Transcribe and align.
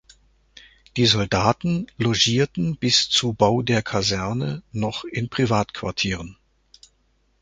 Die 0.97 1.05
Soldaten 1.05 1.85
logierten 1.99 2.75
bis 2.75 3.07
zu 3.09 3.33
Bau 3.33 3.61
der 3.61 3.83
Kaserne 3.83 4.63
noch 4.71 5.03
in 5.03 5.29
Privatquartieren. 5.29 6.37